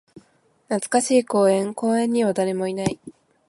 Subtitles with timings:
[0.67, 1.75] 懐かしい公園。
[1.75, 2.97] 公園には誰もいない。